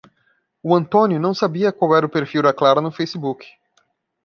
[0.63, 3.45] O Antônio não sabia qual era o perfil da Clara no Facebook